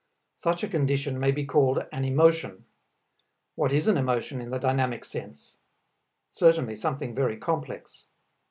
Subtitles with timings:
[0.37, 2.65] Such a condition may be called an emotion.
[3.53, 5.57] What is an emotion in the dynamic sense?
[6.31, 8.07] Certainly something very complex.